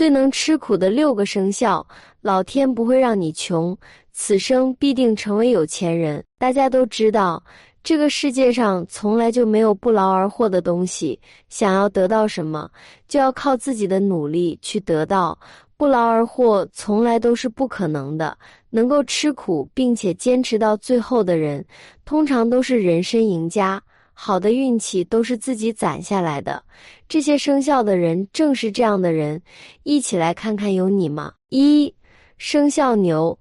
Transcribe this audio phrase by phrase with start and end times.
[0.00, 1.86] 最能吃苦的六个生肖，
[2.22, 3.76] 老天不会让你穷，
[4.12, 6.24] 此生必定成为有钱人。
[6.38, 7.44] 大家都知道，
[7.84, 11.20] 这个世界上从来就没有不劳而获的东西。
[11.50, 12.70] 想要得到什么，
[13.08, 15.38] 就要靠自己的努力去得到。
[15.76, 18.34] 不劳而获从来都是不可能的。
[18.70, 21.62] 能够吃苦并且坚持到最后的人，
[22.06, 23.78] 通常都是人生赢家。
[24.22, 26.62] 好的运气都是自己攒下来的。
[27.08, 29.40] 这些生肖的人正是这样的人。
[29.82, 31.32] 一起来看看有你吗？
[31.48, 31.94] 一
[32.36, 33.38] 生肖牛，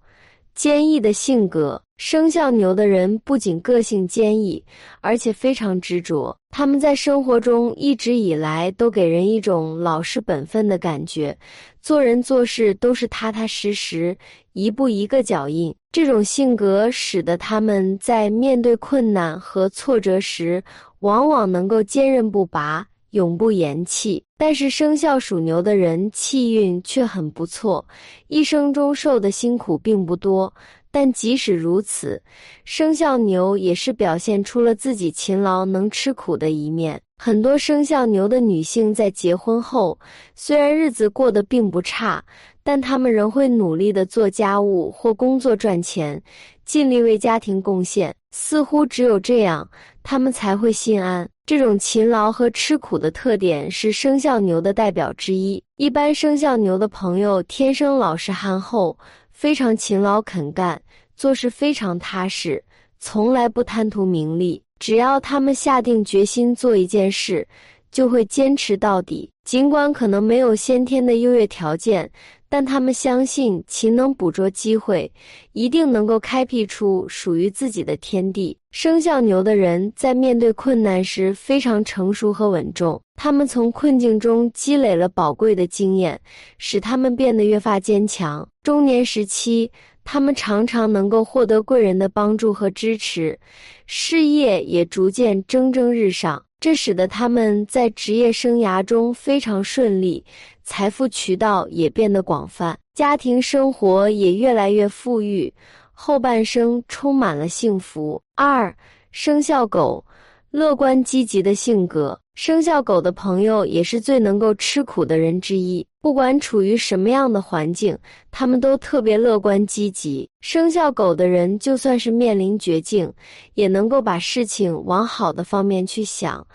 [0.56, 1.84] 坚毅的性格。
[1.98, 4.64] 生肖牛的人不仅个性坚毅，
[5.02, 6.34] 而且非常执着。
[6.50, 11.38] 他们在生活中一直以来都给人一种老实本分的感觉，
[11.82, 14.18] 做人做事都是踏踏实实，
[14.54, 15.74] 一步一个脚印。
[15.92, 20.64] 这种性格使得他们在面对困难和挫折时，
[21.00, 24.24] 往往能够坚韧不拔，永不言弃。
[24.38, 27.86] 但是生肖属牛的人气运却很不错，
[28.28, 30.54] 一生中受的辛苦并不多。
[30.92, 32.22] 但即使如此，
[32.66, 37.02] 生肖牛也是表现出了自己勤劳能吃苦的一面。
[37.22, 40.00] 很多生肖牛的女性在结婚后，
[40.36, 42.24] 虽然日子过得并不差，
[42.64, 46.24] 但她们仍会努力的做家务或工作赚钱，
[46.64, 48.16] 尽力为家庭贡献。
[48.32, 49.70] 似乎只有这样，
[50.02, 51.30] 她们才会心安。
[51.46, 55.62] 这种勤劳和吃苦的特点是生肖牛的代表之一。
[55.76, 58.98] 一般生肖牛的朋友天生老实憨厚。
[59.34, 60.82] 非常勤劳肯干，
[61.18, 62.64] 做事非常踏实，
[62.98, 64.62] 从来不贪图名利。
[64.80, 67.48] 只要他们下定决心做一件事，
[67.92, 69.30] 就会坚持到底。
[69.44, 72.10] 尽管可能没有先天的优越条件。
[72.52, 75.12] 但他们相信勤能捕捉机会，
[75.54, 78.58] 一定能够开辟出属于自己的天地。
[78.72, 86.20] 生肖牛的人在面对困难时非常成熟和稳重，他们从困境中积累了宝贵的经验，
[86.58, 88.48] 使他们变得越发坚强。
[88.64, 89.72] 中年时期，
[90.12, 93.38] 他们常常能够获得贵人的帮助和支持，
[93.86, 100.26] 事业也逐渐蒸蒸日上，这使得他们在职业生涯中非常顺利。
[100.64, 105.54] 财富渠道也变得广泛，家庭生活也越来越富裕，
[105.94, 108.20] 后半生充满了幸福。
[108.36, 108.76] 二
[109.12, 110.04] 生肖狗，
[110.50, 115.86] 乐观积极的性格，生肖狗的朋友也是最能够吃苦的人之一。
[116.02, 117.98] 不管处于什么样的环境，
[118.32, 120.30] 他们都特别乐观积极。
[120.40, 123.12] 生肖狗的人就算是面临绝境，
[123.56, 126.46] 也能够把事情往好的方面去想，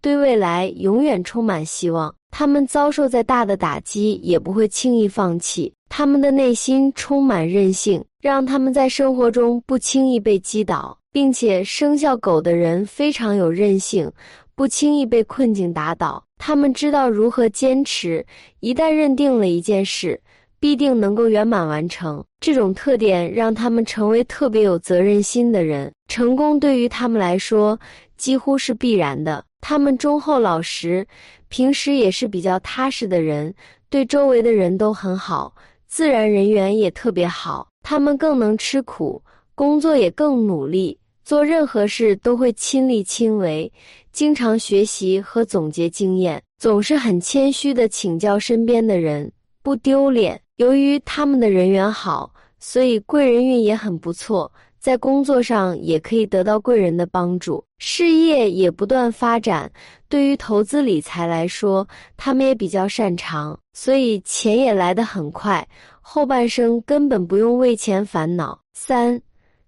[0.00, 2.14] 对未来永远充满希望。
[2.30, 5.72] 他们遭受再大的打击，也不会轻易放弃。
[5.88, 14.10] 他们的内心充满韧性，让他们在生活中不轻易被击倒，并且生肖狗的人非常有韧性，
[14.54, 16.24] 不轻易被困境打倒。
[16.38, 18.24] 他们知道如何坚持，
[18.60, 20.20] 一旦认定了一件事，
[20.60, 22.24] 必定能够圆满完成。
[22.40, 27.78] 这种特点让他们成为特别有责任心的人，成功对于他们来说
[28.16, 29.44] 几乎是必然的。
[29.60, 31.06] 他们忠厚老实。
[31.50, 33.54] 平时也是比较踏实的人，
[33.88, 35.54] 对周围的人都很好，
[35.86, 37.68] 自然人缘也特别好。
[37.84, 39.22] 他们更能吃苦，
[39.54, 43.72] 工作也更努力，做任何事都会亲力亲为，
[44.12, 49.30] 经常学习和总结经验，总是很谦虚的请教身边的人，
[49.62, 50.40] 不丢脸。
[50.56, 54.52] 由于他们的人缘好，所以贵人运也很不错。
[54.78, 59.72] 在工作上也可以得到贵人的帮助，事业也不断发展。
[60.10, 65.66] 对于投资理财来说，他们也比较擅长，所以钱也来得很快，
[66.02, 68.60] 后半生根本不用为钱烦恼。
[68.74, 69.18] 三，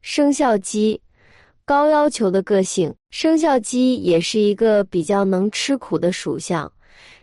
[0.03, 1.01] 生肖鸡，
[1.67, 6.71] 高要求的个性，生肖鸡也是一个比较能吃苦的属相。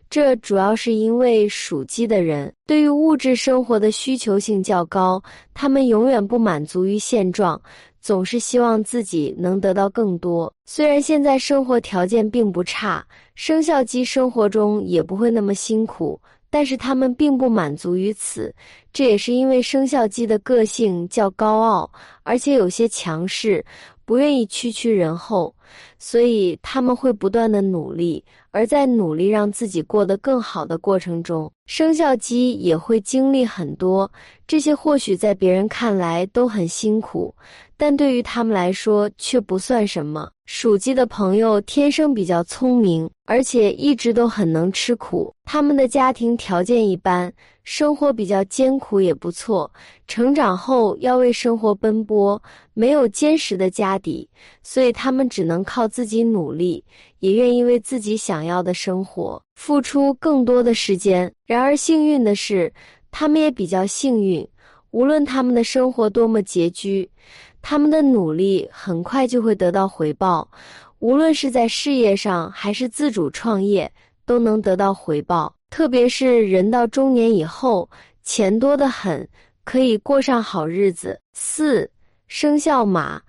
[0.10, 5.24] 这主要是因为属鸡的人对于物质生活的需求性较高，
[5.54, 7.60] 他们永远不满足于现状，
[8.02, 10.54] 总是希望自己能得到更多。
[10.66, 13.02] 虽然现在生活条件并不差，
[13.36, 18.54] 生肖鸡生活中也不会那么辛苦，但是他们并不满足于此。
[18.92, 21.92] 这也是因为生肖鸡的个性较高傲，
[22.22, 23.66] 而且有些强势，
[24.06, 25.56] 不愿意屈屈人后，
[26.00, 28.24] 所以他们会不断的努力。
[28.52, 34.12] 而在努力让自己过得更好的过程中，生肖鸡也会经历很多，
[34.46, 37.34] 这些或许在别人看来都很辛苦，
[37.78, 40.30] 但对于他们来说却不算什么。
[40.46, 45.34] 属鸡的朋友天生比较聪明，而且一直都很能吃苦。
[45.46, 47.34] 他们的家庭条件一般，
[47.64, 49.72] 生活比较艰苦也不错。
[50.06, 52.40] 成长后要为生活奔波，
[52.74, 54.30] 没有坚实的家底，
[54.62, 55.53] 所以他们只能。
[55.54, 56.84] 能靠自己努力，
[57.20, 61.32] 也愿意为自己想要的生活付出更多的时间。
[61.46, 62.74] 然而，幸运的是，
[63.12, 64.48] 他们也比较幸运。
[64.90, 67.08] 无论他们的生活多么拮据，
[67.62, 70.50] 他们的努力很快就会得到回报。
[70.98, 73.92] 无论是在事业上还是自主创业，
[74.26, 75.54] 都能得到回报。
[75.70, 77.88] 特别是人到中年以后，
[78.24, 79.28] 钱多得很，
[79.64, 81.20] 可以过上好日子。
[81.34, 81.88] 四
[82.28, 83.22] 生肖马，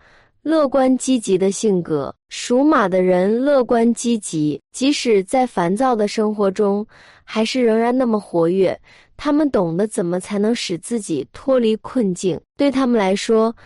[0.45, 6.87] 乐观积极的性格，属马的人乐观积极，即使在烦躁的生活中，
[7.25, 8.79] 还是仍然那么活跃。
[9.17, 12.39] 他们懂得怎么才能使自己脱离困境。
[12.59, 13.57] 对他们来说，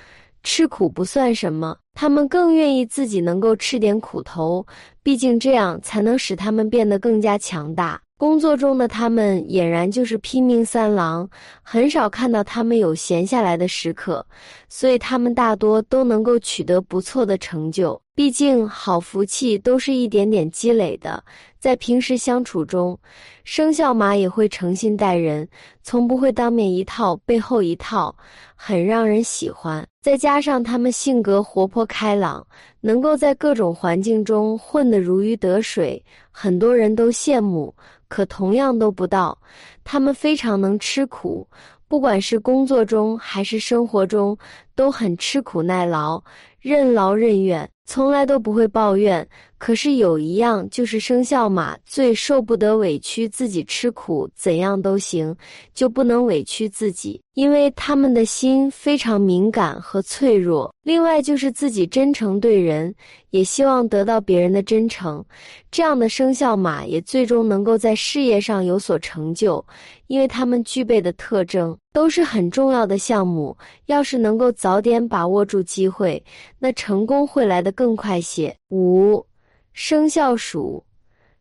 [0.45, 4.65] 吃苦不算什么，他们更愿意自己能够吃点苦头，
[5.03, 8.01] 毕竟这样才能使他们变得更加强大。
[8.19, 11.27] 工作中的他们俨然就是拼命三郎，
[11.63, 14.27] 很少看到他们有闲下来的时刻，
[14.69, 18.01] 所以他们大多都能够取得不错的成就。
[18.17, 21.23] 毕竟好福气都是一点点积累的，
[21.61, 22.99] 在平时相处中，
[23.45, 25.49] 生肖马也会诚信待人，
[25.85, 28.13] 从不会当面一套背后一套，
[28.57, 29.87] 很让人喜欢。
[30.09, 32.47] 再加上他们性格活泼开朗，
[32.81, 37.75] 能够在各种环境中混得如鱼得水，很多人都羡慕。
[38.09, 39.37] 可同样都不到，
[39.85, 41.47] 他们非常能吃苦，
[41.89, 44.35] 不管是工作中还是生活中，
[44.79, 46.23] 都很吃苦耐劳，
[46.61, 47.69] 任劳任怨。
[47.85, 49.27] 从来都不会抱怨，
[49.57, 55.35] 可是有一样就是生肖马最受不得委屈自己吃苦，怎样都行，
[55.73, 60.73] 就不能委屈自己，因为他们的心非常敏感和脆弱。
[60.83, 62.95] 另外就是自己真诚对人，
[63.31, 65.25] 也希望得到别人的真诚。
[65.71, 69.65] 这样的生肖马也最终能够在事业上有所成就，
[70.09, 73.57] 因为他们具备的特征都是很重要的项目。
[73.87, 76.23] 要是能够早点把握住机会，
[76.59, 77.73] 那成功会来得。
[77.73, 78.57] 更快些。
[78.71, 79.25] 五
[79.73, 80.85] 生肖鼠，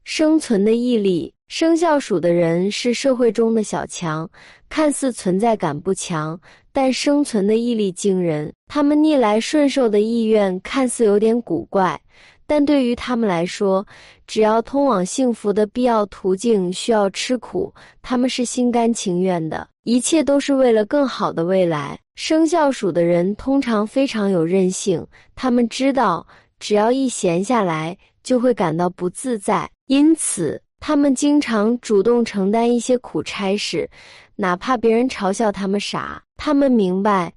[0.04, 1.34] 生存的毅力。
[1.48, 4.30] 生肖鼠的人是社会中的小强，
[4.68, 6.38] 看似存在感不强，
[6.74, 8.52] 但生存的毅力惊人。
[8.68, 11.98] 他们逆来顺受的意愿看似有点古怪，
[12.46, 13.86] 但对于他们来说，
[14.28, 19.66] 只要通往幸福的必要途径需要吃苦，他们是心甘情愿的。
[19.84, 21.98] 一切都是为了更好的未来。
[22.16, 26.28] 生肖鼠的人通常非常有韧性，他们知道
[26.60, 33.90] 只要一闲下来就会感到不自在，因此他们经常主动承担一些苦差事，
[34.36, 36.22] 哪怕别人嘲笑他们傻。
[36.38, 37.34] 他们明白，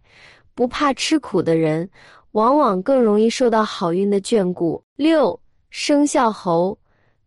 [0.55, 1.89] 不怕吃苦的人，
[2.33, 4.83] 往往更容易受到好运的眷顾。
[4.97, 5.39] 六
[5.71, 6.79] 生肖猴，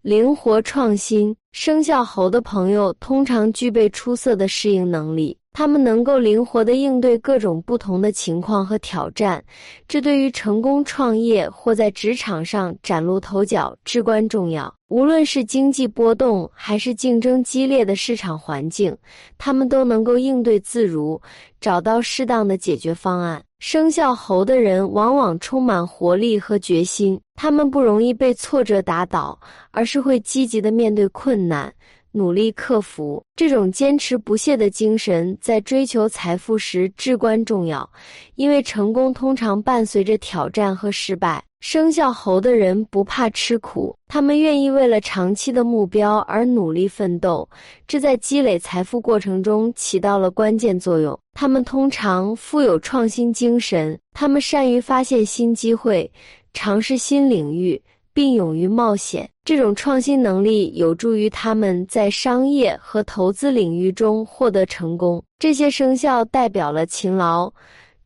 [0.01, 1.36] 灵活创新。
[1.51, 5.38] 生肖猴的朋友通常具备出色的适应能力。
[5.56, 9.44] 他们能够灵活地应对各种不同的情况和挑战，
[9.88, 14.74] 这对于成功创业或在职场上崭露头角至关重要。
[14.94, 18.95] 无论是经济波动还是竞争激烈的市场环境，
[19.40, 21.19] 他们都能够应对自如，
[21.60, 23.44] 找到适当的解决方案。
[23.57, 29.40] 生肖猴的人往往充满活力和决心，他们不容易被挫折打倒，
[29.72, 31.74] 而是会积极地面对困难。
[32.12, 37.89] 努力克服这种坚持不懈的精神，在追求财富时至关重要，
[38.36, 41.44] 因为成功通常伴随着挑战和失败。
[41.63, 47.48] 生肖猴的人不怕吃苦，他们愿意为了长期的目标而努力奋斗，
[47.88, 51.18] 这在积累财富过程中起到了关键作用。
[51.33, 56.12] 他们通常富有创新精神，他们善于发现新机会，
[56.53, 57.82] 尝试新领域。
[58.15, 65.24] 并勇于冒险，这种创新能力有助于他们在商业和投资领域中获得成功。
[65.39, 67.51] 这些生肖代表了勤劳、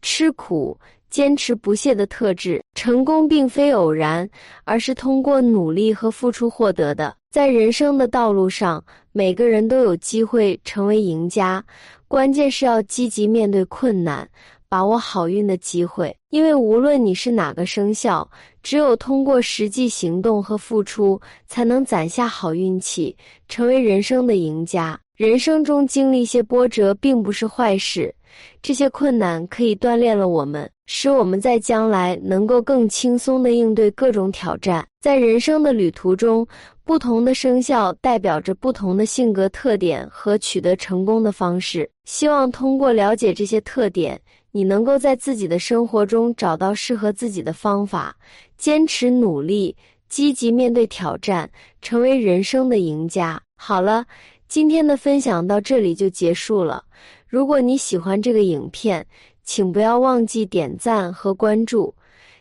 [0.02, 2.62] 吃苦、坚持不懈的特质。
[2.76, 4.30] 成功并非偶然，
[4.64, 7.16] 而是通过努力和付出获得的。
[7.32, 11.64] 在人生的道路上，每个人都有机会成为赢家，
[12.08, 14.28] 关键是要积极面对困难。
[14.70, 18.30] 把握好运的机会，因为无论你是哪个生肖，
[18.62, 23.16] 只有通过实际行动和付出，才能攒下好运气，
[23.48, 25.00] 成为人生的赢家。
[25.16, 28.14] 人生中经历一些波折，并不是坏事，
[28.62, 34.84] 这些困难可以锻炼了我们，使我们在将来能够更轻松地应对各种挑战。
[35.00, 36.48] 在人生的旅途中，
[36.84, 41.88] 不同的生肖代表着不同的性格特点和取得成功的方式。
[42.06, 44.20] 希望通过了解这些特点。
[44.52, 48.16] 你能够在自己的生活中找到适合自己的方法，
[48.58, 49.76] 坚持努力，
[50.10, 51.48] 积极面对挑战，
[51.80, 53.40] 成为人生的赢家。
[53.56, 54.04] 好了，
[54.48, 56.84] 今天的分享到这里就结束了。
[57.28, 59.06] 如果你喜欢这个影片，
[59.48, 61.96] 请不要忘记点赞和关注。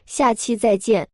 [0.06, 1.08] 下期再见。